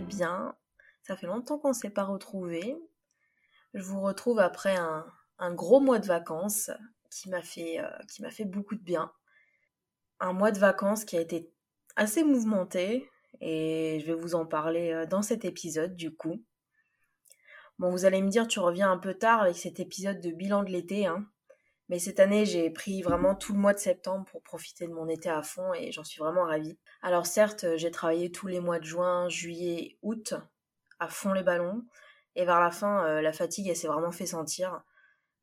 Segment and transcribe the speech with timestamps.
[0.00, 0.54] bien.
[1.02, 2.76] Ça fait longtemps qu'on ne s'est pas retrouvés.
[3.74, 5.04] Je vous retrouve après un,
[5.54, 6.70] gros mois de vacances
[7.10, 9.12] qui m'a fait, euh, fait beaucoup de bien.
[10.20, 11.50] Un mois de vacances qui a été
[11.96, 13.08] assez mouvementé
[13.40, 16.44] et je vais vous en parler euh, dans cet épisode du coup.
[17.78, 20.62] Bon, vous allez me dire, tu reviens un peu tard avec cet épisode de bilan
[20.62, 21.26] de l'été, hein.
[21.92, 25.10] Mais cette année, j'ai pris vraiment tout le mois de septembre pour profiter de mon
[25.10, 26.78] été à fond et j'en suis vraiment ravie.
[27.02, 30.32] Alors certes, j'ai travaillé tous les mois de juin, juillet, août,
[31.00, 31.84] à fond les ballons.
[32.34, 34.82] Et vers la fin, euh, la fatigue, elle s'est vraiment fait sentir.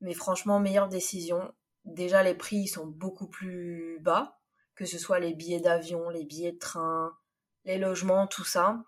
[0.02, 1.54] Mais franchement, meilleure décision.
[1.86, 4.40] Déjà, les prix sont beaucoup plus bas,
[4.74, 7.16] que ce soit les billets d'avion, les billets de train,
[7.64, 8.84] les logements, tout ça.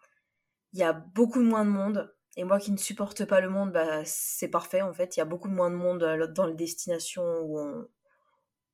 [0.74, 2.12] Il y a beaucoup moins de monde.
[2.38, 5.18] Et moi qui ne supporte pas le monde, bah, c'est parfait en fait.
[5.18, 7.60] Il y a beaucoup moins de monde euh, dans les destinations où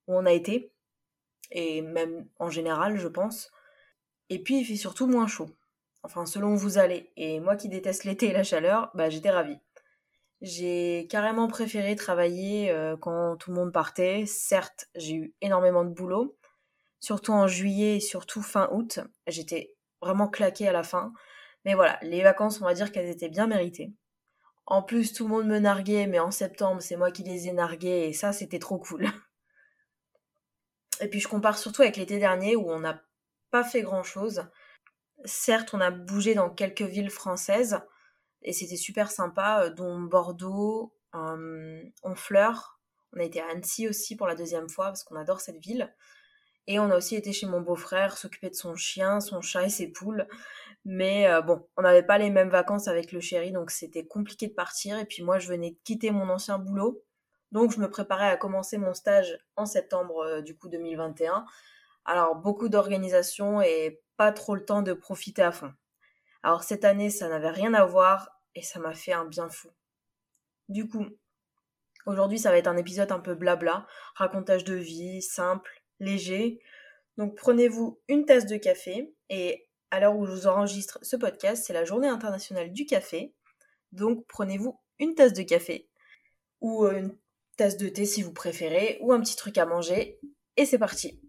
[0.08, 0.72] on, a été.
[1.52, 3.52] Et même en général, je pense.
[4.30, 5.50] Et puis il fait surtout moins chaud.
[6.04, 7.12] Enfin, selon où vous allez.
[7.18, 9.58] Et moi qui déteste l'été et la chaleur, bah, j'étais ravie.
[10.42, 14.26] J'ai carrément préféré travailler euh, quand tout le monde partait.
[14.28, 16.38] Certes, j'ai eu énormément de boulot.
[17.00, 19.00] Surtout en juillet et surtout fin août.
[19.26, 21.12] J'étais vraiment claquée à la fin.
[21.68, 23.92] Mais voilà, les vacances, on va dire qu'elles étaient bien méritées.
[24.66, 27.52] En plus, tout le monde me narguait, mais en septembre, c'est moi qui les ai
[27.52, 29.10] nargués, et ça, c'était trop cool.
[31.02, 33.04] Et puis, je compare surtout avec l'été dernier, où on n'a
[33.52, 34.46] pas fait grand-chose.
[35.26, 37.82] Certes, on a bougé dans quelques villes françaises,
[38.44, 42.80] et c'était super sympa, euh, dont Bordeaux, euh, Honfleur.
[43.12, 45.94] On a été à Annecy aussi pour la deuxième fois, parce qu'on adore cette ville.
[46.68, 49.70] Et on a aussi été chez mon beau-frère, s'occuper de son chien, son chat et
[49.70, 50.28] ses poules.
[50.90, 54.48] Mais euh, bon, on n'avait pas les mêmes vacances avec le chéri, donc c'était compliqué
[54.48, 54.98] de partir.
[54.98, 57.04] Et puis moi, je venais de quitter mon ancien boulot.
[57.52, 61.44] Donc je me préparais à commencer mon stage en septembre euh, du coup 2021.
[62.06, 65.74] Alors beaucoup d'organisation et pas trop le temps de profiter à fond.
[66.42, 69.68] Alors cette année, ça n'avait rien à voir et ça m'a fait un bien fou.
[70.70, 71.06] Du coup,
[72.06, 76.62] aujourd'hui, ça va être un épisode un peu blabla, racontage de vie, simple, léger.
[77.18, 81.64] Donc prenez-vous une tasse de café et à l'heure où je vous enregistre ce podcast,
[81.66, 83.34] c'est la journée internationale du café.
[83.92, 85.90] Donc prenez-vous une tasse de café
[86.62, 87.18] ou euh, une
[87.56, 90.20] tasse de thé si vous préférez ou un petit truc à manger
[90.58, 91.22] et c'est parti.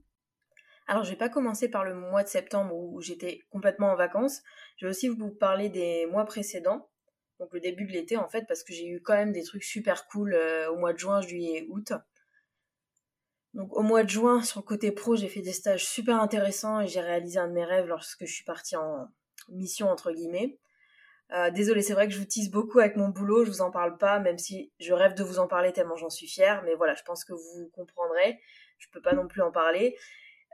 [0.86, 4.40] Alors je vais pas commencer par le mois de septembre où j'étais complètement en vacances.
[4.78, 6.88] Je vais aussi vous parler des mois précédents.
[7.38, 9.64] Donc le début de l'été en fait parce que j'ai eu quand même des trucs
[9.64, 11.92] super cool euh, au mois de juin, juillet et août.
[13.54, 16.80] Donc au mois de juin, sur le côté pro, j'ai fait des stages super intéressants
[16.80, 19.08] et j'ai réalisé un de mes rêves lorsque je suis partie en
[19.48, 20.58] mission entre guillemets.
[21.32, 23.70] Euh, désolée, c'est vrai que je vous tease beaucoup avec mon boulot, je vous en
[23.70, 26.74] parle pas, même si je rêve de vous en parler tellement j'en suis fière, mais
[26.74, 28.38] voilà, je pense que vous comprendrez.
[28.78, 29.96] Je peux pas non plus en parler.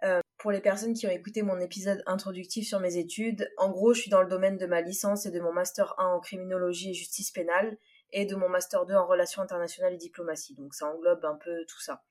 [0.02, 3.94] Euh, pour les personnes qui ont écouté mon épisode introductif sur mes études, en gros,
[3.94, 6.90] je suis dans le domaine de ma licence et de mon master 1 en criminologie
[6.90, 7.76] et justice pénale
[8.12, 10.54] et de mon master 2 en relations internationales et diplomatie.
[10.54, 12.02] Donc ça englobe un peu tout ça.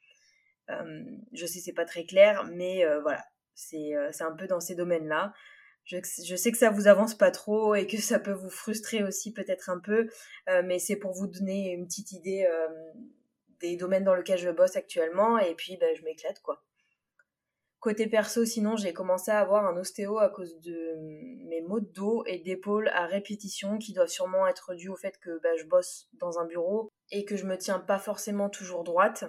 [0.70, 5.34] Je sais c'est pas très clair, mais voilà, c'est un peu dans ces domaines-là.
[5.86, 9.04] Je, je, sais que ça vous avance pas trop et que ça peut vous frustrer
[9.04, 10.08] aussi peut-être un peu,
[10.64, 12.48] mais c'est pour vous donner une petite idée
[13.64, 16.64] des domaines dans lesquels je bosse actuellement et puis ben, je m'éclate quoi.
[17.80, 20.96] Côté perso, sinon j'ai commencé à avoir un ostéo à cause de
[21.48, 25.18] mes maux de dos et d'épaule à répétition qui doivent sûrement être dus au fait
[25.20, 28.84] que ben, je bosse dans un bureau et que je me tiens pas forcément toujours
[28.84, 29.26] droite.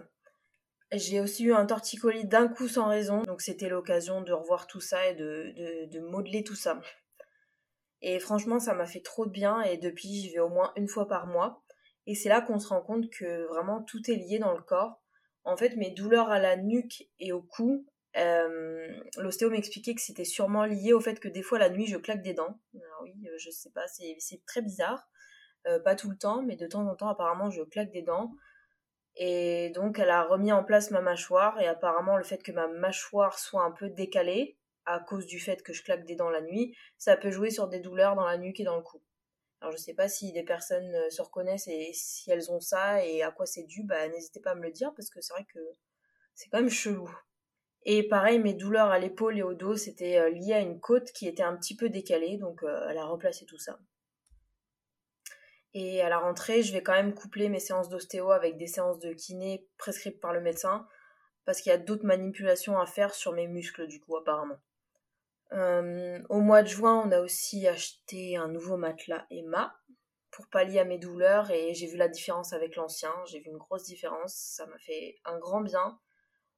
[0.96, 4.80] J'ai aussi eu un torticolis d'un coup sans raison, donc c'était l'occasion de revoir tout
[4.80, 6.80] ça et de, de, modeler tout ça.
[8.02, 10.88] Et franchement, ça m'a fait trop de bien et depuis, j'y vais au moins une
[10.88, 11.62] fois par mois.
[12.06, 15.02] Et c'est là qu'on se rend compte que vraiment tout est lié dans le corps.
[15.44, 17.86] En fait, mes douleurs à la nuque et au cou,
[18.16, 21.96] euh, l'ostéo m'expliquait que c'était sûrement lié au fait que des fois la nuit je
[21.96, 22.60] claque des dents.
[23.02, 25.08] Oui, euh, je sais pas, c'est très bizarre.
[25.66, 28.32] Euh, pas tout le temps, mais de temps en temps apparemment je claque des dents.
[29.16, 31.60] Et donc, elle a remis en place ma mâchoire.
[31.60, 34.56] Et apparemment, le fait que ma mâchoire soit un peu décalée,
[34.86, 37.68] à cause du fait que je claque des dents la nuit, ça peut jouer sur
[37.68, 39.00] des douleurs dans la nuque et dans le cou.
[39.60, 43.04] Alors, je sais pas si des personnes euh, se reconnaissent et si elles ont ça
[43.04, 45.32] et à quoi c'est dû, bah, n'hésitez pas à me le dire parce que c'est
[45.32, 45.58] vrai que
[46.34, 47.08] c'est quand même chelou.
[47.86, 51.12] Et pareil, mes douleurs à l'épaule et au dos, c'était euh, lié à une côte
[51.12, 53.78] qui était un petit peu décalée, donc euh, elle a replacé tout ça.
[55.74, 59.00] Et à la rentrée, je vais quand même coupler mes séances d'ostéo avec des séances
[59.00, 60.86] de kiné prescrites par le médecin,
[61.44, 64.58] parce qu'il y a d'autres manipulations à faire sur mes muscles, du coup, apparemment.
[65.52, 69.76] Euh, au mois de juin, on a aussi acheté un nouveau matelas Emma
[70.30, 73.12] pour pallier à mes douleurs et j'ai vu la différence avec l'ancien.
[73.26, 75.98] J'ai vu une grosse différence, ça m'a fait un grand bien.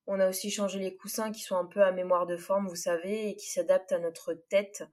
[0.07, 2.77] On a aussi changé les coussins qui sont un peu à mémoire de forme, vous
[2.77, 4.85] savez, et qui s'adaptent à notre tête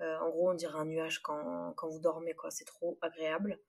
[0.00, 2.50] en gros, on dirait un nuage quand, vous dormez, quoi.
[2.50, 3.60] C'est trop agréable.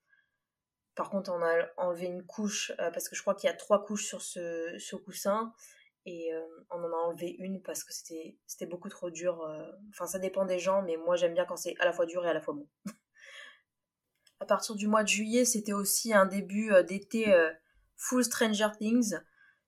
[0.96, 3.84] Par contre, on a enlevé une couche parce que je crois qu'il y a trois
[3.86, 5.54] couches sur ce, coussin
[6.06, 6.32] et
[6.70, 9.42] on en a enlevé une parce que c'était c'était beaucoup trop dur.
[9.90, 12.26] Enfin, ça dépend des gens, mais moi j'aime bien quand c'est à la fois dur
[12.26, 12.68] et à la fois bon.
[14.42, 17.34] à partir du mois de juillet, c'était aussi un début d'été
[17.96, 19.16] full Stranger Things.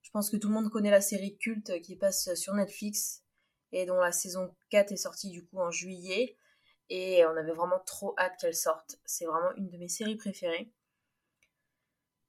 [0.02, 3.24] Je pense que tout le monde connaît la série culte qui passe sur Netflix
[3.72, 6.36] et dont la saison 4 est sortie du coup en juillet.
[6.90, 8.98] Et on avait vraiment trop hâte qu'elle sorte.
[9.04, 10.72] C'est vraiment une de mes séries préférées.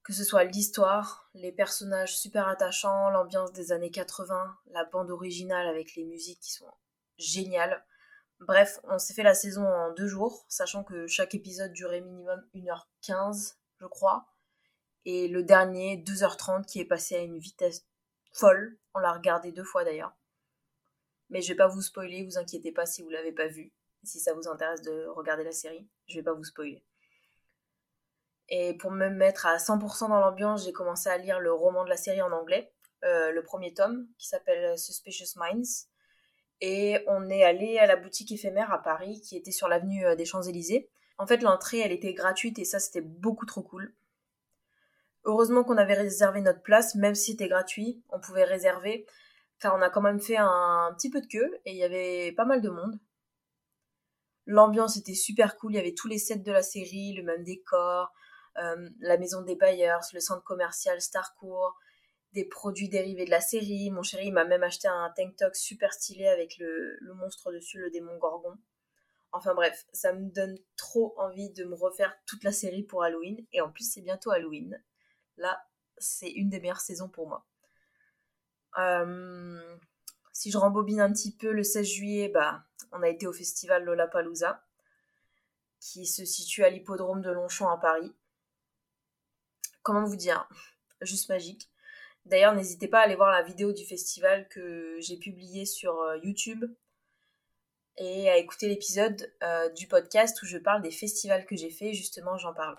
[0.04, 5.68] Que ce soit l'histoire, les personnages super attachants, l'ambiance des années 80, la bande originale
[5.68, 6.72] avec les musiques qui sont
[7.18, 7.84] géniales.
[8.40, 12.46] Bref, on s'est fait la saison en deux jours, sachant que chaque épisode durait minimum
[12.54, 14.28] 1h15, je crois.
[15.06, 17.86] Et le dernier, 2h30, qui est passé à une vitesse
[18.34, 18.78] folle.
[18.94, 20.16] On l'a regardé deux fois d'ailleurs.
[21.30, 23.72] Mais je vais pas vous spoiler, vous inquiétez pas si vous l'avez pas vu.
[24.06, 26.84] Si ça vous intéresse de regarder la série, je vais pas vous spoiler.
[28.50, 31.90] Et pour me mettre à 100% dans l'ambiance, j'ai commencé à lire le roman de
[31.90, 32.72] la série en anglais,
[33.04, 35.88] euh, le premier tome, qui s'appelle Suspicious Minds.
[36.62, 40.16] Et on est allé à la boutique éphémère à Paris, qui était sur l'avenue euh,
[40.16, 40.90] des Champs-Élysées.
[41.18, 43.94] En fait, l'entrée, elle était gratuite et ça, c'était beaucoup trop cool.
[45.24, 49.08] Heureusement qu'on avait réservé notre place, même si c'était gratuit, on pouvait réserver,
[49.60, 52.31] car on a quand même fait un petit peu de queue et il y avait
[52.34, 53.00] pas mal de monde.
[54.46, 57.44] L'ambiance était super cool, il y avait tous les sets de la série, le même
[57.44, 58.14] décor,
[58.58, 61.78] euh, la maison des Bayers, le centre commercial Starcourt,
[62.34, 63.90] des produits dérivés de la série.
[63.90, 67.90] Mon chéri m'a même acheté un tank top super stylé avec le, monstre dessus, le
[67.90, 68.56] démon Gorgon.
[69.32, 73.46] Enfin bref, ça me donne trop envie de me refaire toute la série pour Halloween.
[73.52, 74.82] Et en plus, c'est bientôt Halloween.
[75.38, 75.66] Là,
[75.98, 77.46] c'est une des meilleures saisons pour moi.
[78.78, 79.78] Euh,
[80.36, 83.86] si je rembobine un petit peu, le 16 juillet, bah, on a été au festival
[83.86, 84.62] Lollapalooza,
[85.80, 88.14] qui se situe à l'hippodrome de Longchamp à Paris
[89.86, 90.50] comment vous dire,
[91.02, 91.70] juste magique.
[92.26, 96.18] D'ailleurs, n'hésitez pas à aller voir la vidéo du festival que j'ai publiée sur euh,
[96.18, 96.66] YouTube
[97.98, 101.94] et à écouter l'épisode euh, du podcast où je parle des festivals que j'ai fait.
[101.94, 102.78] Justement, j'en parle.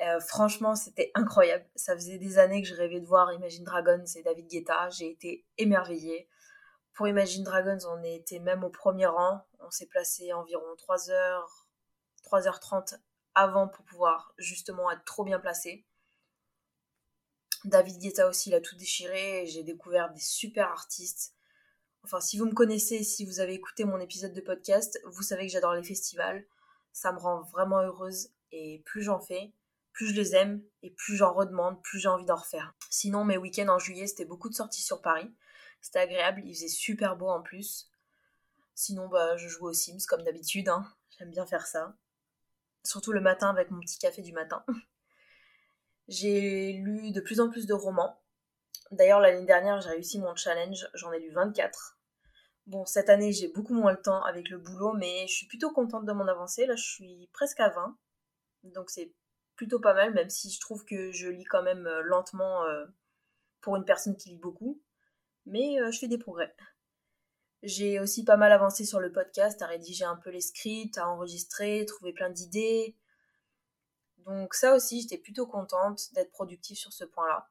[0.00, 1.64] Euh, franchement, c'était incroyable.
[1.74, 4.88] Ça faisait des années que je rêvais de voir Imagine Dragons et David Guetta.
[4.90, 6.28] J'ai été émerveillée.
[6.94, 9.44] Pour Imagine Dragons, on était même au premier rang.
[9.60, 11.42] On s'est placé environ 3 h
[12.24, 12.98] 3h30
[13.34, 15.84] avant pour pouvoir justement être trop bien placé.
[17.64, 19.46] David Guetta aussi, il a tout déchiré.
[19.46, 21.34] J'ai découvert des super artistes.
[22.04, 25.46] Enfin, si vous me connaissez, si vous avez écouté mon épisode de podcast, vous savez
[25.46, 26.46] que j'adore les festivals.
[26.92, 28.30] Ça me rend vraiment heureuse.
[28.52, 29.52] Et plus j'en fais,
[29.98, 32.72] plus je les aime et plus j'en redemande, plus j'ai envie d'en refaire.
[32.88, 35.34] Sinon, mes week-ends en juillet, c'était beaucoup de sorties sur Paris.
[35.80, 37.90] C'était agréable, il faisait super beau en plus.
[38.76, 40.68] Sinon, bah, je jouais aux Sims comme d'habitude.
[40.68, 40.86] Hein.
[41.18, 41.96] J'aime bien faire ça
[42.84, 44.64] surtout le matin avec mon petit café du matin.
[46.06, 48.22] J'ai lu de plus en plus de romans.
[48.92, 51.98] D'ailleurs, l'année dernière, j'ai réussi mon challenge, j'en ai lu 24.
[52.66, 55.70] Bon, cette année, j'ai beaucoup moins le temps avec le boulot, mais je suis plutôt
[55.70, 56.64] contente de mon avancée.
[56.64, 57.98] Là, je suis presque à 20.
[58.62, 59.12] Donc, c'est
[59.58, 62.86] plutôt pas mal, même si je trouve que je lis quand même euh, lentement euh,
[63.60, 64.80] pour une personne qui lit beaucoup.
[65.44, 66.54] Mais euh, je fais des progrès.
[67.64, 71.08] J'ai aussi pas mal avancé sur le podcast, à rédiger un peu les scripts, à
[71.08, 72.96] enregistrer, trouver plein d'idées.
[74.18, 77.50] Donc ça aussi, j'étais plutôt contente d'être productive sur ce point-là.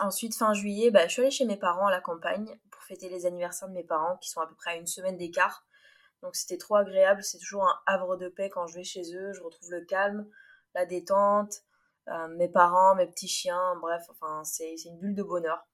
[0.00, 3.10] Ensuite, fin juillet, bah, je suis allée chez mes parents à la campagne pour fêter
[3.10, 5.66] les anniversaires de mes parents qui sont à peu près à une semaine d'écart.
[6.22, 9.34] Donc c'était trop agréable, c'est toujours un havre de paix quand je vais chez eux,
[9.34, 10.26] je retrouve le calme,
[10.74, 11.62] la détente,
[12.08, 15.66] euh, mes parents, mes petits chiens, bref, enfin c'est une bulle de bonheur.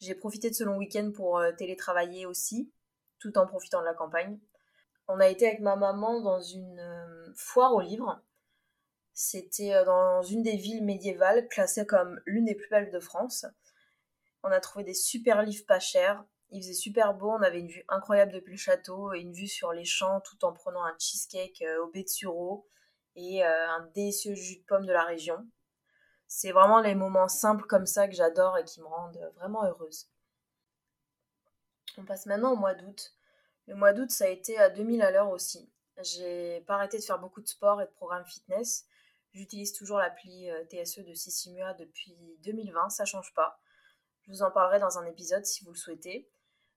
[0.00, 2.72] J'ai profité de ce long week-end pour euh, télétravailler aussi,
[3.18, 4.38] tout en profitant de la campagne.
[5.08, 8.20] On a été avec ma maman dans une euh, foire aux livres.
[9.14, 13.44] C'était dans une des villes médiévales classée comme l'une des plus belles de France.
[14.42, 16.24] On a trouvé des super livres pas chers.
[16.50, 19.48] Il faisait super beau, on avait une vue incroyable depuis le château et une vue
[19.48, 22.66] sur les champs tout en prenant un cheesecake au baie de sureau
[23.16, 25.46] et un délicieux jus de pomme de la région.
[26.26, 30.08] C'est vraiment les moments simples comme ça que j'adore et qui me rendent vraiment heureuse.
[31.98, 33.14] On passe maintenant au mois d'août.
[33.66, 35.70] Le mois d'août, ça a été à 2000 à l'heure aussi.
[35.98, 38.86] J'ai pas arrêté de faire beaucoup de sport et de programmes fitness.
[39.32, 43.60] J'utilise toujours l'appli euh, TSE de Sissimua depuis 2020, ça change pas.
[44.22, 46.30] Je vous en parlerai dans un épisode si vous le souhaitez.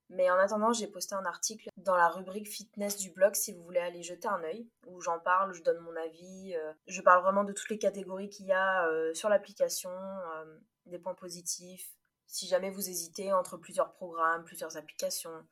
[0.09, 3.63] Mais en attendant, j'ai posté un article dans la rubrique fitness du blog si vous
[3.63, 6.55] voulez aller jeter un œil, où j'en parle, je donne mon avis.
[6.55, 10.59] Euh, je parle vraiment de toutes les catégories qu'il y a euh, sur l'application, euh,
[10.85, 11.95] des points positifs.
[12.27, 15.45] Si jamais vous hésitez entre plusieurs programmes, plusieurs applications,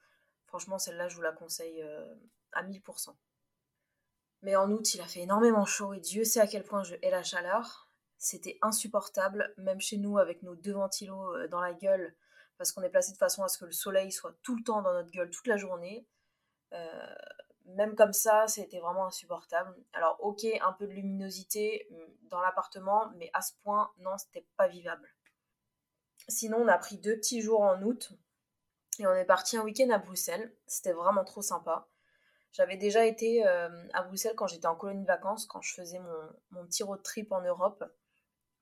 [0.46, 1.84] franchement, celle-là, je vous la conseille
[2.52, 3.16] à 1000%.
[4.42, 6.96] Mais en août, il a fait énormément chaud et Dieu sait à quel point je
[7.02, 7.90] hais la chaleur.
[8.18, 12.16] C'était insupportable, même chez nous avec nos deux ventilos dans la gueule,
[12.58, 14.82] parce qu'on est placé de façon à ce que le soleil soit tout le temps
[14.82, 16.08] dans notre gueule toute la journée.
[16.74, 17.16] Euh,
[17.66, 19.76] même comme ça, c'était vraiment insupportable.
[19.94, 24.46] Alors, ok, un peu de luminosité mm, dans l'appartement, mais à ce point, non, c'était
[24.58, 25.10] pas vivable.
[26.28, 28.12] Sinon, on a pris deux petits jours en août
[29.00, 30.56] et on est parti un week-end à Bruxelles.
[30.68, 31.88] C'était vraiment trop sympa.
[32.52, 36.00] J'avais déjà été euh, à Bruxelles quand j'étais en colonie de vacances, quand je faisais
[36.00, 37.84] mon, mon petit road trip en Europe.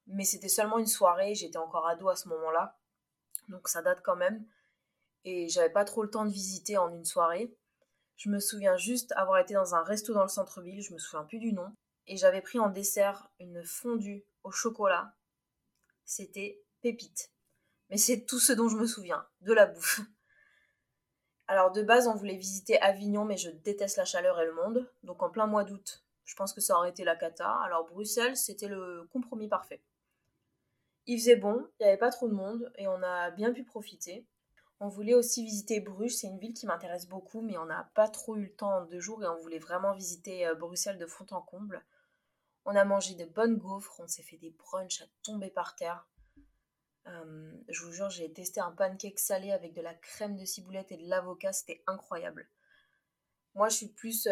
[0.08, 2.81] Mais c'était seulement une soirée, j'étais encore ado à ce moment-là.
[3.50, 4.46] Donc ça date quand même.
[5.24, 7.56] Et j'avais pas trop le temps de visiter en une soirée.
[8.18, 11.26] Je me souviens juste avoir été dans un resto dans le centre-ville, je me souviens
[11.26, 11.74] plus du nom.
[12.08, 15.14] Et j'avais pris en dessert une fondue au chocolat.
[16.06, 17.32] C'était pépite.
[17.90, 20.02] Mais c'est tout ce dont je me souviens, de la bouffe.
[21.48, 24.90] Alors de base, on voulait visiter Avignon, mais je déteste la chaleur et le monde.
[25.04, 27.60] Donc en plein mois d'août, je pense que ça aurait été la cata.
[27.64, 29.82] Alors Bruxelles, c'était le compromis parfait.
[31.08, 33.64] Il faisait bon, il n'y avait pas trop de monde et on a bien pu
[33.64, 34.28] profiter.
[34.80, 38.08] On voulait aussi visiter Bruges, c'est une ville qui m'intéresse beaucoup, mais on n'a pas
[38.08, 41.06] trop eu le temps en deux jours et on voulait vraiment visiter euh, Bruxelles de
[41.06, 41.84] fond en comble.
[42.66, 46.08] On a mangé de bonnes gaufres, on s'est fait des brunchs à tomber par terre.
[47.68, 50.98] Je vous jure, j'ai testé un pancake salé avec de la crème de ciboulette et
[50.98, 52.48] de l'avocat, c'était incroyable.
[53.54, 54.28] Moi, je suis plus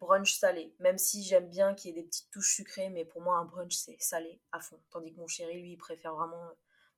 [0.00, 3.20] brunch salé, même si j'aime bien qu'il y ait des petites touches sucrées, mais pour
[3.20, 4.80] moi, un brunch, c'est salé à fond.
[4.90, 6.50] Tandis que mon chéri, lui, il préfère vraiment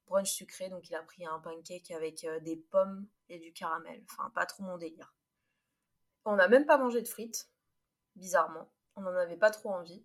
[0.07, 4.05] brunch sucré, donc il a pris un pancake avec des pommes et du caramel.
[4.11, 5.15] Enfin, pas trop mon délire.
[6.25, 7.51] On n'a même pas mangé de frites,
[8.15, 8.71] bizarrement.
[8.95, 10.05] On n'en avait pas trop envie.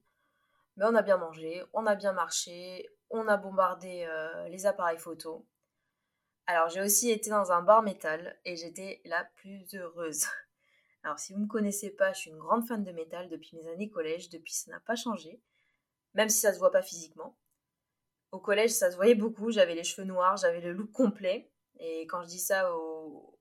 [0.77, 4.07] Mais on a bien mangé, on a bien marché, on a bombardé
[4.49, 5.45] les appareils photo.
[6.47, 10.25] Alors j'ai aussi été dans un bar métal et j'étais la plus heureuse.
[11.03, 13.57] Alors si vous ne me connaissez pas, je suis une grande fan de métal depuis
[13.57, 15.41] mes années collège, depuis ça n'a pas changé,
[16.13, 17.37] même si ça se voit pas physiquement.
[18.31, 21.51] Au collège, ça se voyait beaucoup, j'avais les cheveux noirs, j'avais le look complet.
[21.79, 23.37] Et quand je dis ça aux,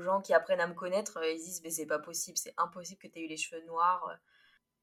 [0.00, 3.08] gens qui apprennent à me connaître, ils disent mais c'est pas possible, c'est impossible que
[3.08, 4.16] tu aies eu les cheveux noirs.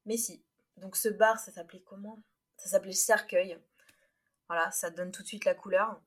[0.04, 0.44] Mais si.
[0.76, 2.22] Donc ce bar, ça s'appelait comment?
[2.56, 3.58] Ça s'appelait Cercueil.
[4.48, 6.00] Voilà, ça donne tout de suite la couleur.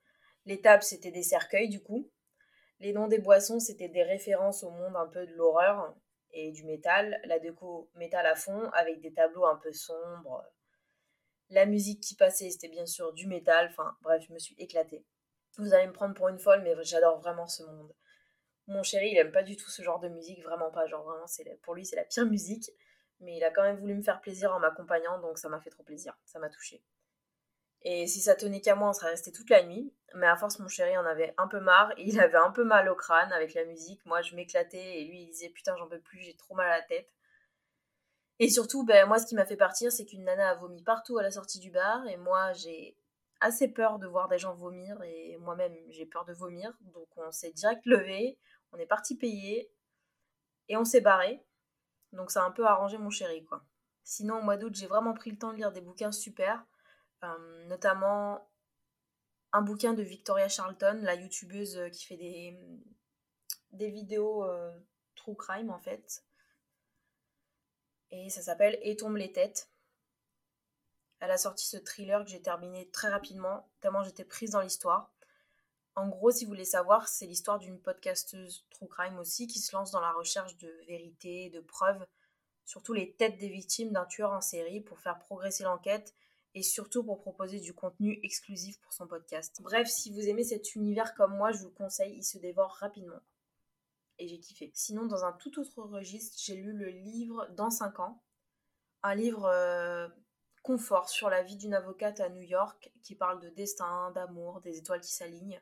[0.46, 2.10] Les tables, c'était des cercueils du coup.
[2.80, 5.96] Les noms des boissons, c'était des références au monde un peu de l'horreur
[6.34, 7.20] et du métal.
[7.26, 10.44] La déco métal à fond avec des tableaux un peu sombres.
[11.50, 13.68] La musique qui passait, c'était bien sûr du métal.
[13.70, 15.06] Enfin, bref, je me suis éclatée.
[15.58, 17.94] Vous allez me prendre pour une folle, mais j'adore vraiment ce monde.
[18.68, 20.88] Mon chéri, il aime pas du tout ce genre de musique, vraiment pas.
[20.88, 22.72] Genre, vraiment, c'est pour lui, c'est la pire musique.
[23.20, 25.70] Mais il a quand même voulu me faire plaisir en m'accompagnant, donc ça m'a fait
[25.70, 26.18] trop plaisir.
[26.26, 26.84] Ça m'a touchée.
[27.84, 29.94] Et si ça tenait qu'à moi, on serait resté toute la nuit.
[30.16, 31.92] Mais à force, mon chéri en avait un peu marre.
[31.98, 34.06] Il avait un peu mal au crâne avec la musique.
[34.06, 36.78] Moi, je m'éclatais et lui, il disait Putain, j'en peux plus, j'ai trop mal à
[36.78, 37.10] la tête.
[38.40, 41.18] Et surtout, ben, moi, ce qui m'a fait partir, c'est qu'une nana a vomi partout
[41.18, 42.06] à la sortie du bar.
[42.08, 42.98] Et moi, j'ai
[43.42, 45.02] assez peur de voir des gens vomir.
[45.04, 46.72] Et moi-même, j'ai peur de vomir.
[46.94, 48.40] Donc, on s'est direct levé.
[48.72, 49.72] On est parti payer.
[50.70, 51.44] Et on s'est barré.
[52.14, 53.64] Donc, ça a un peu arrangé mon chéri, quoi.
[54.04, 56.66] Sinon, au mois d'août, j'ai vraiment pris le temps de lire des bouquins super.
[57.68, 58.50] Notamment
[59.54, 62.60] un bouquin de Victoria Charlton, la youtubeuse euh, qui fait des,
[63.72, 64.72] des vidéos euh,
[65.16, 66.24] true crime en fait.
[68.12, 69.70] Et ça s'appelle Et tombe les têtes.
[71.20, 75.14] Elle a sorti ce thriller que j'ai terminé très rapidement, tellement j'étais prise dans l'histoire.
[75.96, 79.76] En gros, si vous voulez savoir, c'est l'histoire d'une podcasteuse true crime aussi qui se
[79.76, 82.06] lance dans la recherche de vérité, de preuves,
[82.66, 86.14] surtout les têtes des victimes d'un tueur en série pour faire progresser l'enquête
[86.56, 89.60] et surtout pour proposer du contenu exclusif pour son podcast.
[89.62, 93.20] Bref, si vous aimez cet univers comme moi, je vous conseille, il se dévore rapidement.
[94.20, 94.72] Et j'ai kiffé.
[94.76, 98.24] Sinon, dans un tout autre registre, j'ai lu le livre Dans 5 ans,
[99.02, 100.08] un livre euh,
[100.62, 104.78] confort sur la vie d'une avocate à New York qui parle de destin, d'amour, des
[104.78, 105.62] étoiles qui s'alignent.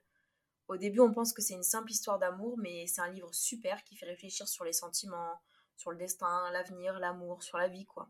[0.67, 3.83] Au début, on pense que c'est une simple histoire d'amour, mais c'est un livre super
[3.83, 5.41] qui fait réfléchir sur les sentiments,
[5.75, 8.09] sur le destin, l'avenir, l'amour, sur la vie, quoi.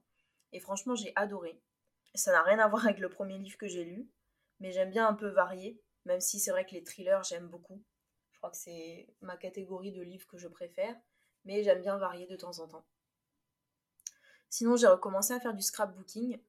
[0.51, 1.61] Et franchement, j'ai adoré.
[2.15, 4.09] Ça n'a rien à voir avec le premier livre que j'ai lu,
[4.59, 7.83] mais j'aime bien un peu varier, même si c'est vrai que les thrillers, j'aime beaucoup.
[8.31, 10.95] Je crois que c'est ma catégorie de livres que je préfère,
[11.45, 12.85] mais j'aime bien varier de temps en temps.
[14.49, 16.41] Sinon, j'ai recommencé à faire du scrapbooking.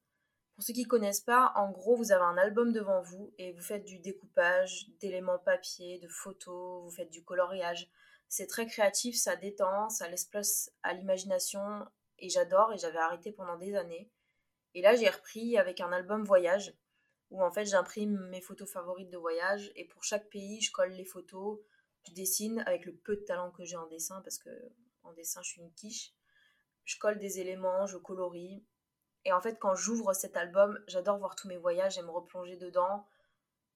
[0.54, 3.52] Pour ceux qui ne connaissent pas, en gros, vous avez un album devant vous et
[3.52, 7.88] vous faites du découpage d'éléments papier, de photos, vous faites du coloriage.
[8.28, 11.87] C'est très créatif, ça détend, ça laisse place à l'imagination
[12.19, 14.11] et j'adore et j'avais arrêté pendant des années.
[14.75, 16.75] Et là, j'ai repris avec un album voyage
[17.31, 20.93] où en fait j'imprime mes photos favorites de voyage et pour chaque pays, je colle
[20.93, 21.61] les photos,
[22.07, 24.50] je dessine avec le peu de talent que j'ai en dessin parce que
[25.05, 26.12] en dessin, je suis une quiche.
[26.85, 28.64] je colle des éléments, je colorie.
[29.25, 32.57] Et en fait, quand j'ouvre cet album, j'adore voir tous mes voyages et me replonger
[32.57, 33.07] dedans.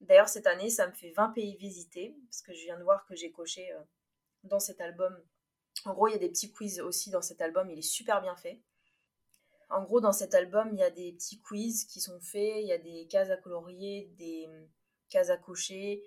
[0.01, 3.07] D'ailleurs, cette année, ça me fait 20 pays visités, parce que je viens de voir
[3.07, 3.81] que j'ai coché euh,
[4.43, 5.17] dans cet album.
[5.85, 8.21] En gros, il y a des petits quiz aussi dans cet album, il est super
[8.21, 8.61] bien fait.
[9.69, 12.67] En gros, dans cet album, il y a des petits quiz qui sont faits, il
[12.67, 14.49] y a des cases à colorier, des
[15.09, 16.03] cases à cocher,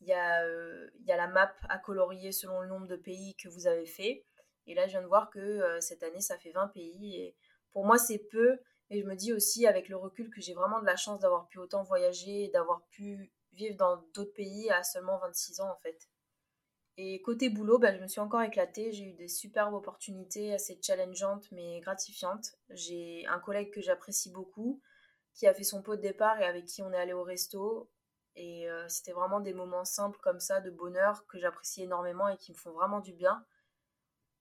[0.00, 2.96] il y a, euh, il y a la map à colorier selon le nombre de
[2.96, 4.24] pays que vous avez fait.
[4.66, 7.16] Et là, je viens de voir que euh, cette année, ça fait 20 pays.
[7.16, 7.36] Et
[7.72, 8.58] pour moi, c'est peu.
[8.90, 11.48] Et je me dis aussi, avec le recul, que j'ai vraiment de la chance d'avoir
[11.48, 15.76] pu autant voyager et d'avoir pu vivre dans d'autres pays à seulement 26 ans, en
[15.76, 15.98] fait.
[16.96, 18.92] Et côté boulot, bah, je me suis encore éclatée.
[18.92, 22.56] J'ai eu des superbes opportunités assez challengeantes mais gratifiantes.
[22.70, 24.80] J'ai un collègue que j'apprécie beaucoup
[25.34, 27.90] qui a fait son pot de départ et avec qui on est allé au resto.
[28.36, 32.36] Et euh, c'était vraiment des moments simples comme ça, de bonheur, que j'apprécie énormément et
[32.36, 33.44] qui me font vraiment du bien.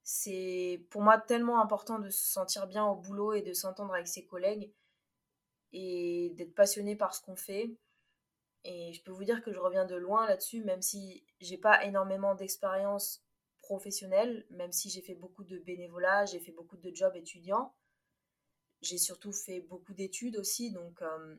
[0.03, 4.07] C'est pour moi tellement important de se sentir bien au boulot et de s'entendre avec
[4.07, 4.71] ses collègues
[5.71, 7.75] et d'être passionné par ce qu'on fait.
[8.65, 11.83] Et je peux vous dire que je reviens de loin là-dessus, même si j'ai pas
[11.83, 13.23] énormément d'expérience
[13.63, 17.73] professionnelle, même si j'ai fait beaucoup de bénévolat, j'ai fait beaucoup de jobs étudiants.
[18.81, 21.35] J'ai surtout fait beaucoup d'études aussi, donc euh,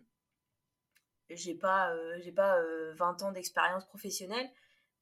[1.29, 2.59] j'ai pas, euh, pas
[2.95, 4.51] 20 euh, ans d'expérience professionnelle,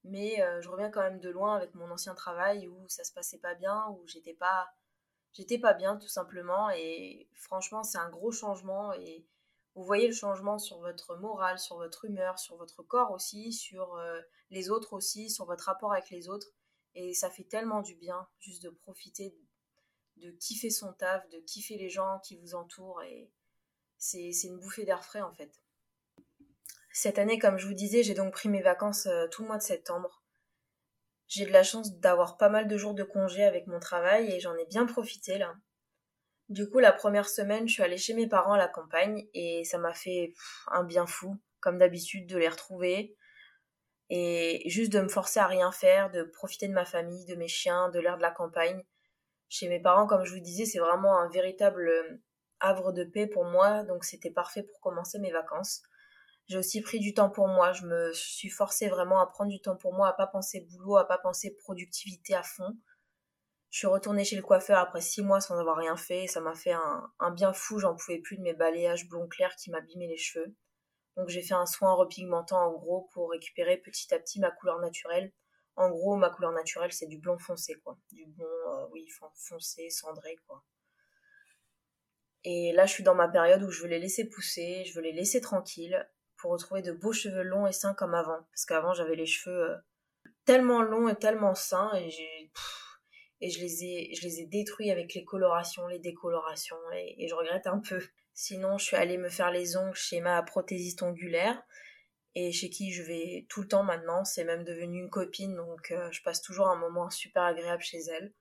[0.02, 3.38] mais je reviens quand même de loin avec mon ancien travail où ça se passait
[3.38, 4.68] pas bien, où j'étais pas,
[5.62, 6.70] pas bien tout simplement.
[6.70, 9.24] Et franchement, c'est un gros changement et
[9.74, 13.94] vous voyez le changement sur votre morale, sur votre humeur, sur votre corps aussi, sur
[13.94, 14.20] euh,
[14.50, 16.48] les autres aussi, sur votre rapport avec les autres.
[16.94, 19.34] Et ça fait tellement du bien juste de profiter,
[20.16, 23.02] de, kiffer son taf, de kiffer les gens qui vous entourent.
[23.02, 23.30] Et
[23.96, 25.62] c'est une bouffée d'air frais en fait.
[26.92, 29.56] Cette année, comme je vous disais, j'ai donc pris mes vacances euh, tout le mois
[29.56, 30.22] de septembre.
[31.28, 34.40] J'ai de la chance d'avoir pas mal de jours de congé avec mon travail et
[34.40, 35.56] j'en ai bien profité là.
[36.48, 39.64] Du coup, la première semaine, je suis allée chez mes parents à la campagne et
[39.64, 40.34] ça m'a fait
[40.68, 43.16] un bien fou, comme d'habitude, de les retrouver
[44.14, 47.48] et juste de me forcer à rien faire, de profiter de ma famille, de mes
[47.48, 48.84] chiens, de l'air de la campagne.
[49.48, 52.22] Chez mes parents, comme je vous disais, c'est vraiment un véritable euh,
[52.60, 55.82] havre de paix pour moi, donc c'était parfait pour commencer mes vacances.
[56.46, 59.62] J'ai aussi pris du temps pour moi, je me suis forcée vraiment à prendre du
[59.62, 62.76] temps pour moi, à pas penser boulot, à pas penser productivité à fond.
[63.72, 66.26] Je suis retournée chez le coiffeur après six mois sans avoir rien fait.
[66.26, 67.78] Ça m'a fait un, bien fou.
[67.78, 70.54] J'en pouvais plus de mes balayages blond clair qui m'abîmaient les cheveux.
[71.16, 74.78] Donc j'ai fait un soin repigmentant en gros pour récupérer petit à petit ma couleur
[74.78, 75.32] naturelle.
[75.76, 77.98] En gros, ma couleur naturelle, c'est du blond foncé, quoi.
[78.12, 80.62] Du blond, euh, oui, foncé, cendré, quoi.
[82.44, 85.00] Et là, je suis dans ma période où je veux les laisser pousser, je veux
[85.00, 86.06] les laisser tranquilles
[86.36, 88.42] pour retrouver de beaux cheveux longs et sains comme avant.
[88.50, 89.76] Parce qu'avant, j'avais les cheveux euh,
[90.44, 92.52] tellement longs et tellement sains et j'ai
[93.42, 97.34] et je les ai, je les ai détruits avec les colorations, les décolorations et, je
[97.34, 98.00] regrette un peu.
[98.34, 101.60] Sinon, je suis allée me faire les ongles chez ma prothésiste ongulaire
[102.36, 104.24] et chez qui je vais tout le temps maintenant.
[104.24, 107.98] C'est même devenu une copine, donc euh, je passe toujours un moment super agréable chez
[107.98, 108.32] elle.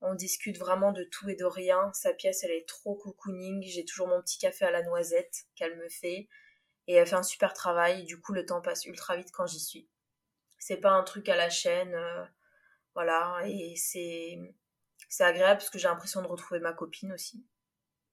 [0.00, 1.92] On discute vraiment de tout et de rien.
[1.92, 3.62] Sa pièce, elle est trop cocooning.
[3.62, 6.28] J'ai toujours mon petit café à la noisette qu'elle me fait.
[6.88, 8.04] Et elle fait un super travail.
[8.04, 9.88] Du coup, le temps passe ultra vite quand j'y suis.
[10.58, 11.94] C'est pas un truc à la chaîne.
[11.94, 12.24] Euh,
[12.98, 14.40] voilà, et c'est,
[15.08, 17.46] c'est agréable parce que j'ai l'impression de retrouver ma copine aussi.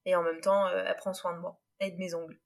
[0.05, 2.39] Et en même temps, euh, elle prend soin de moi et de mes ongles.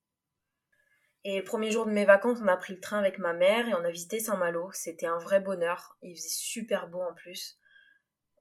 [1.26, 3.68] Et le premier jour de mes vacances, on a pris le train avec ma mère
[3.68, 4.72] et on a visité Saint-Malo.
[4.72, 5.98] C'était un vrai bonheur.
[6.02, 7.60] Il faisait super beau en plus.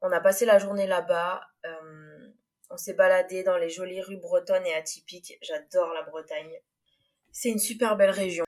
[0.00, 1.40] On a passé la journée là-bas.
[1.66, 2.28] Euh,
[2.70, 5.36] on s'est baladé dans les jolies rues bretonnes et atypiques.
[5.42, 6.56] J'adore la Bretagne.
[7.32, 8.44] C'est une super belle région.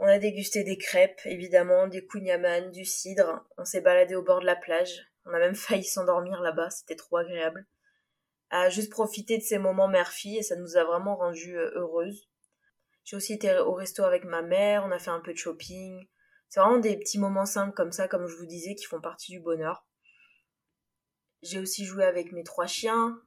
[0.00, 3.44] On a dégusté des crêpes, évidemment, des kouign du cidre.
[3.56, 5.10] On s'est baladé au bord de la plage.
[5.24, 7.66] On a même failli s'endormir là-bas, c'était trop agréable.
[8.50, 12.28] À juste profiter de ces moments mère-fille et ça nous a vraiment rendu euh, heureuses.
[13.04, 16.06] J'ai aussi été au resto avec ma mère, on a fait un peu de shopping.
[16.48, 19.32] C'est vraiment des petits moments simples comme ça, comme je vous disais, qui font partie
[19.32, 19.86] du bonheur.
[21.42, 23.20] J'ai aussi joué avec mes trois chiens.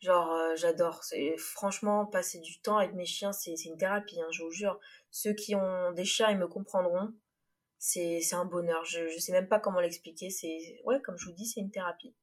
[0.00, 1.02] Genre, euh, j'adore.
[1.38, 4.80] Franchement, passer du temps avec mes chiens, c'est une thérapie, hein, je vous jure.
[5.10, 7.14] Ceux qui ont des chiens, ils me comprendront.
[7.78, 8.84] C'est un bonheur.
[8.84, 10.30] Je, je sais même pas comment l'expliquer.
[10.30, 12.14] C'est, ouais, comme je vous dis, c'est une thérapie.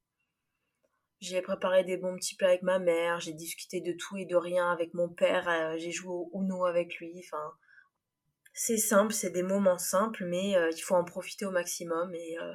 [1.20, 3.20] J'ai préparé des bons petits plats avec ma mère.
[3.20, 5.50] J'ai discuté de tout et de rien avec mon père.
[5.50, 7.20] Euh, j'ai joué au Uno avec lui.
[7.26, 7.54] Enfin,
[8.54, 12.14] c'est simple, c'est des moments simples, mais euh, il faut en profiter au maximum.
[12.14, 12.54] Et, euh,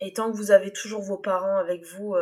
[0.00, 2.16] et tant que vous avez toujours vos parents avec vous,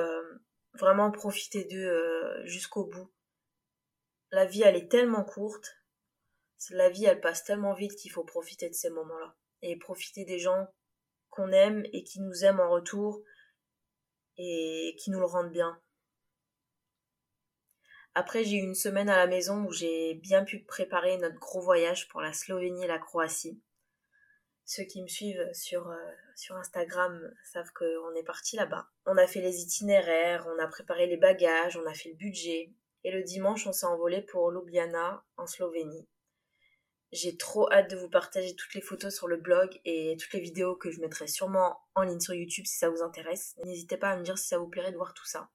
[0.75, 3.11] vraiment profitez d'eux jusqu'au bout.
[4.31, 5.85] La vie, elle est tellement courte
[6.71, 9.35] la vie, elle passe tellement vite qu'il faut profiter de ces moments-là.
[9.63, 10.69] Et profiter des gens
[11.31, 13.23] qu'on aime et qui nous aiment en retour.
[14.37, 15.81] et qui nous le rendent bien.
[18.17, 21.61] Après, j'ai eu une semaine à la maison où j'ai bien pu préparer notre gros
[21.61, 23.63] voyage pour la Slovénie et la Croatie.
[24.67, 26.13] Ceux qui me suivent sur, euh,
[26.51, 28.89] Instagram savent qu'on est parti là-bas.
[29.07, 32.73] On a fait les itinéraires, on a préparé les bagages, on a fait le budget.
[33.05, 36.09] Et le dimanche, on s'est envolé pour Ljubljana en Slovénie.
[37.13, 40.41] J'ai trop hâte de vous partager toutes les photos sur le blog et toutes les
[40.41, 43.55] vidéos que je mettrai sûrement en ligne sur YouTube si ça vous intéresse.
[43.65, 45.49] N'hésitez pas à me dire si ça vous plairait de voir tout ça.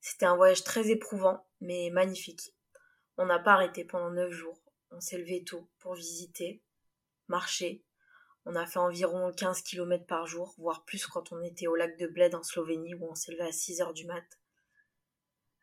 [0.00, 2.54] C'était un voyage très éprouvant, mais magnifique.
[3.16, 4.62] On n'a pas arrêté pendant neuf jours.
[4.92, 6.62] On s'est levé tôt pour visiter,
[7.28, 7.84] marcher.
[8.44, 11.98] On a fait environ 15 km par jour, voire plus quand on était au lac
[11.98, 14.24] de Bled en Slovénie où on levé à 6 heures du mat.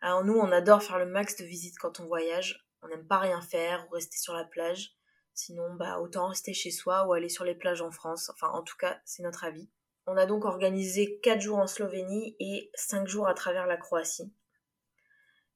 [0.01, 3.17] Alors nous, on adore faire le max de visites quand on voyage on n'aime pas
[3.17, 4.95] rien faire ou rester sur la plage.
[5.33, 8.29] Sinon, bah, autant rester chez soi ou aller sur les plages en France.
[8.29, 9.69] Enfin, en tout cas, c'est notre avis.
[10.05, 14.31] On a donc organisé 4 jours en Slovénie et 5 jours à travers la Croatie.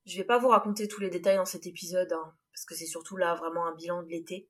[0.05, 2.87] Je vais pas vous raconter tous les détails dans cet épisode, hein, parce que c'est
[2.87, 4.49] surtout là vraiment un bilan de l'été.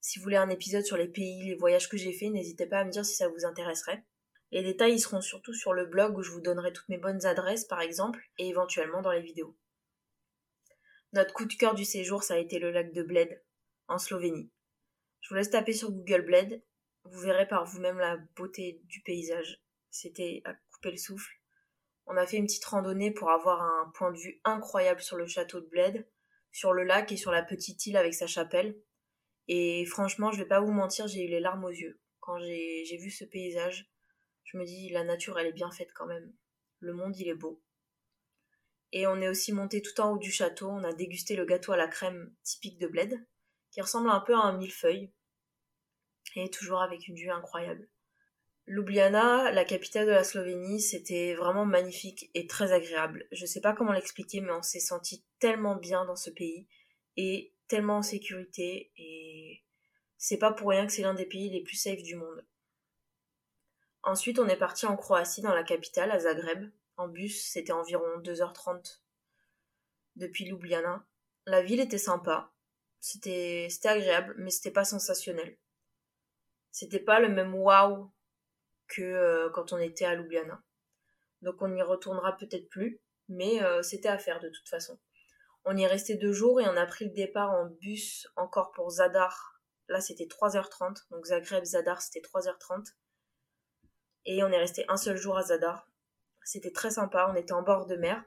[0.00, 2.80] Si vous voulez un épisode sur les pays, les voyages que j'ai faits, n'hésitez pas
[2.80, 4.04] à me dire si ça vous intéresserait.
[4.50, 7.26] Les détails ils seront surtout sur le blog où je vous donnerai toutes mes bonnes
[7.26, 9.56] adresses par exemple, et éventuellement dans les vidéos.
[11.12, 13.42] Notre coup de cœur du séjour, ça a été le lac de Bled,
[13.88, 14.50] en Slovénie.
[15.20, 16.62] Je vous laisse taper sur Google Bled,
[17.04, 19.62] vous verrez par vous-même la beauté du paysage.
[19.90, 21.32] C'était à couper le souffle.
[22.06, 25.26] On a fait une petite randonnée pour avoir un point de vue incroyable sur le
[25.26, 26.06] château de Bled,
[26.52, 28.78] sur le lac et sur la petite île avec sa chapelle.
[29.48, 32.00] Et franchement, je vais pas vous mentir, j'ai eu les larmes aux yeux.
[32.20, 33.90] Quand j'ai vu ce paysage,
[34.44, 36.32] je me dis, la nature, elle est bien faite quand même.
[36.80, 37.62] Le monde, il est beau.
[38.92, 41.72] Et on est aussi monté tout en haut du château, on a dégusté le gâteau
[41.72, 43.26] à la crème typique de Bled,
[43.70, 45.12] qui ressemble un peu à un millefeuille,
[46.36, 47.88] et toujours avec une vue incroyable.
[48.66, 53.26] Ljubljana, la capitale de la Slovénie, c'était vraiment magnifique et très agréable.
[53.32, 56.66] Je sais pas comment l'expliquer, mais on s'est senti tellement bien dans ce pays,
[57.16, 59.62] et tellement en sécurité, et
[60.16, 62.44] c'est pas pour rien que c'est l'un des pays les plus safe du monde.
[64.02, 68.18] Ensuite, on est parti en Croatie, dans la capitale, à Zagreb, en bus, c'était environ
[68.20, 69.00] 2h30
[70.16, 71.06] depuis Ljubljana.
[71.46, 72.52] La ville était sympa.
[73.00, 75.56] C'était, agréable, mais c'était pas sensationnel.
[76.72, 78.10] C'était pas le même waouh
[78.88, 80.60] que euh, quand on était à Ljubljana.
[81.42, 84.98] Donc on y retournera peut-être plus, mais euh, c'était à faire de toute façon.
[85.70, 88.72] On y est resté deux jours et on a pris le départ en bus encore
[88.72, 89.60] pour Zadar.
[89.88, 92.94] Là c'était 3h30, donc Zagreb Zadar c'était 3h30.
[94.24, 95.86] Et on est resté un seul jour à Zadar.
[96.42, 98.24] C'était très sympa, on était en bord de mer.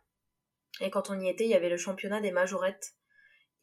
[0.82, 2.94] Et quand on y était, il y avait le championnat des majorettes.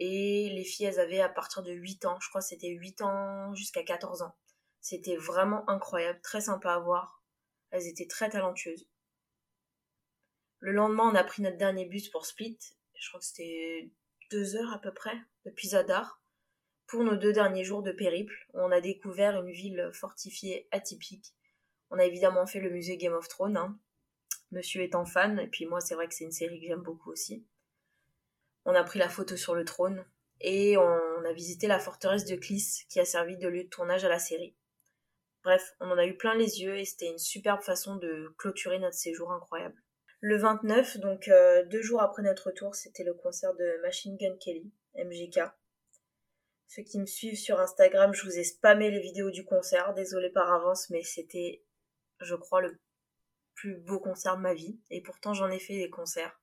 [0.01, 3.55] Et les filles, elles avaient à partir de 8 ans, je crois c'était 8 ans
[3.55, 4.35] jusqu'à 14 ans.
[4.81, 7.23] C'était vraiment incroyable, très sympa à voir.
[7.71, 8.89] Elles étaient très talentueuses.
[10.59, 12.59] Le lendemain, on a pris notre dernier bus pour Split.
[12.99, 13.91] Je crois que c'était
[14.31, 16.23] deux heures à peu près depuis Zadar
[16.87, 18.47] pour nos deux derniers jours de périple.
[18.55, 21.35] On a découvert une ville fortifiée atypique.
[21.91, 23.57] On a évidemment fait le musée Game of Thrones.
[23.57, 23.79] Hein
[24.51, 27.11] monsieur étant fan, et puis moi c'est vrai que c'est une série que j'aime beaucoup
[27.11, 27.45] aussi.
[28.65, 30.05] On a pris la photo sur le trône
[30.41, 34.05] et on a visité la forteresse de Clis qui a servi de lieu de tournage
[34.05, 34.55] à la série.
[35.43, 38.79] Bref, on en a eu plein les yeux et c'était une superbe façon de clôturer
[38.79, 39.83] notre séjour incroyable.
[40.21, 44.37] Le 29, donc euh, deux jours après notre retour, c'était le concert de Machine Gun
[44.41, 45.41] Kelly, MGK.
[46.67, 50.31] Ceux qui me suivent sur Instagram, je vous ai spammé les vidéos du concert, désolé
[50.31, 51.63] par avance, mais c'était,
[52.21, 52.81] je crois, le
[53.55, 54.81] plus beau concert de ma vie.
[54.91, 56.41] Et pourtant, j'en ai fait des concerts.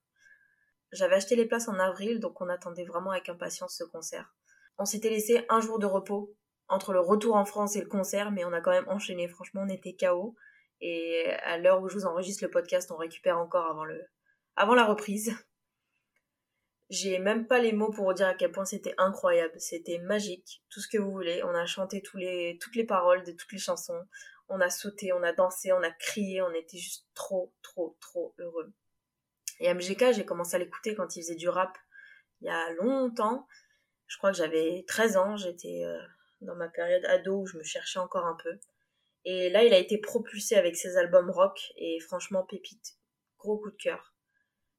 [0.94, 4.34] J'avais acheté les places en avril, donc on attendait vraiment avec impatience ce concert.
[4.78, 6.34] On s'était laissé un jour de repos
[6.70, 9.28] entre le retour en France et le concert, mais on a quand même enchaîné.
[9.28, 10.36] Franchement, on était KO.
[10.82, 14.02] Et à l'heure où je vous enregistre le podcast, on récupère encore avant le,
[14.56, 15.34] avant la reprise.
[16.90, 19.60] J'ai même pas les mots pour vous dire à quel point c'était incroyable.
[19.60, 20.64] C'était magique.
[20.70, 21.42] Tout ce que vous voulez.
[21.44, 24.06] On a chanté toutes les paroles de toutes les chansons
[24.48, 28.34] on a sauté, on a dansé, on a crié, on était juste trop, trop, trop
[28.38, 28.74] heureux.
[29.60, 31.78] Et MGK, j'ai commencé à l'écouter quand il faisait du rap
[32.42, 33.48] il y a longtemps.
[34.08, 36.00] Je crois que j'avais 13 ans, j'étais euh,
[36.42, 38.60] dans ma période ado où je me cherchais encore un peu.
[39.26, 42.98] Et là, il a été propulsé avec ses albums rock et franchement, pépite.
[43.40, 44.14] Gros coup de cœur.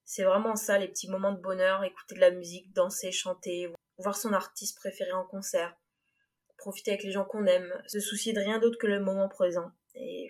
[0.04, 4.16] C'est vraiment ça, les petits moments de bonheur, écouter de la musique, danser, chanter, voir
[4.16, 5.76] son artiste préféré en concert
[6.56, 9.70] profiter avec les gens qu'on aime, se soucier de rien d'autre que le moment présent.
[9.94, 10.28] Et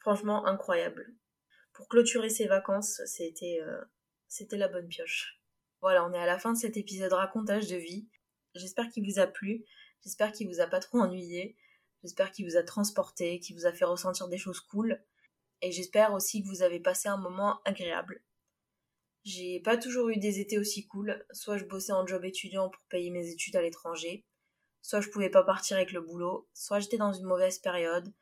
[0.00, 1.14] franchement, incroyable.
[1.72, 3.80] Pour clôturer ces vacances, c'était euh,
[4.28, 5.40] c'était la bonne pioche.
[5.80, 8.08] Voilà, on est à la fin de cet épisode racontage de vie.
[8.54, 9.64] J'espère qu'il vous a plu.
[10.02, 11.56] J'espère qu'il vous a pas trop ennuyé.
[12.06, 15.02] J'espère qu'il vous a transporté, qu'il vous a fait ressentir des choses cool.
[15.60, 18.22] et j'espère aussi que vous avez passé un moment agréable.
[19.24, 22.80] J'ai pas toujours eu des étés aussi cool, soit je bossais en job étudiant pour
[22.84, 24.24] payer mes études à l'étranger,
[24.82, 28.14] soit je pouvais pas partir avec le boulot, soit j'étais dans une mauvaise période,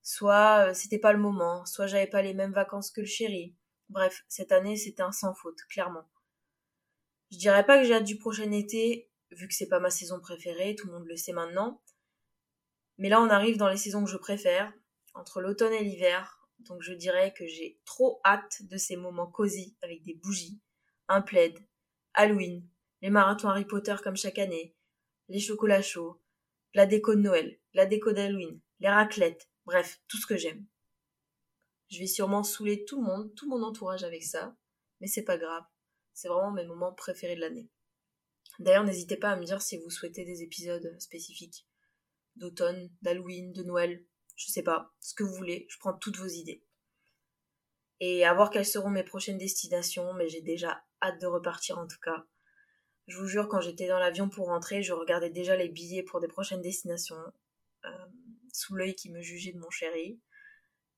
[0.00, 3.56] soit euh, c'était pas le moment, soit j'avais pas les mêmes vacances que le chéri.
[3.88, 6.08] Bref, cette année c'était un sans faute, clairement.
[7.32, 10.20] Je dirais pas que j'ai hâte du prochain été, vu que c'est pas ma saison
[10.20, 11.82] préférée, tout le monde le sait maintenant.
[12.98, 14.72] Mais là on arrive dans les saisons que je préfère,
[15.14, 19.76] entre l'automne et l'hiver, donc je dirais que j'ai trop hâte de ces moments cosy
[19.82, 20.60] avec des bougies,
[21.08, 21.58] un plaid,
[22.14, 22.66] Halloween,
[23.02, 24.74] les marathons Harry Potter comme chaque année,
[25.28, 26.20] les chocolats chauds,
[26.74, 30.66] la déco de Noël, la déco d'Halloween, les raclettes, bref, tout ce que j'aime.
[31.90, 34.56] Je vais sûrement saouler tout le monde, tout mon entourage avec ça,
[35.00, 35.64] mais c'est pas grave.
[36.12, 37.68] C'est vraiment mes moments préférés de l'année.
[38.58, 41.66] D'ailleurs, n'hésitez pas à me dire si vous souhaitez des épisodes spécifiques
[42.36, 44.04] d'automne, d'Halloween, de Noël,
[44.36, 46.64] je sais pas, ce que vous voulez, je prends toutes vos idées.
[48.00, 51.86] Et à voir quelles seront mes prochaines destinations, mais j'ai déjà hâte de repartir en
[51.86, 52.26] tout cas.
[53.06, 56.20] Je vous jure, quand j'étais dans l'avion pour rentrer, je regardais déjà les billets pour
[56.20, 57.22] des prochaines destinations,
[57.84, 58.06] euh,
[58.52, 60.20] sous l'œil qui me jugeait de mon chéri.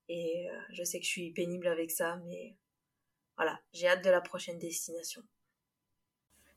[0.08, 2.56] Et euh, je sais que je suis pénible avec ça, mais
[3.36, 5.22] voilà, j'ai hâte de la prochaine destination.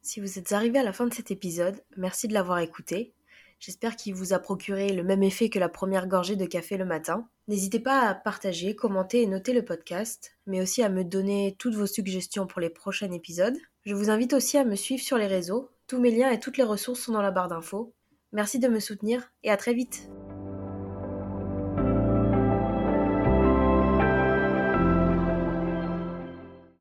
[0.01, 3.13] Si vous êtes arrivé à la fin de cet épisode, merci de l'avoir écouté.
[3.59, 6.85] J'espère qu'il vous a procuré le même effet que la première gorgée de café le
[6.85, 7.27] matin.
[7.47, 11.75] N'hésitez pas à partager, commenter et noter le podcast, mais aussi à me donner toutes
[11.75, 13.57] vos suggestions pour les prochains épisodes.
[13.85, 15.69] Je vous invite aussi à me suivre sur les réseaux.
[15.87, 17.93] Tous mes liens et toutes les ressources sont dans la barre d'infos.
[18.31, 20.09] Merci de me soutenir et à très vite.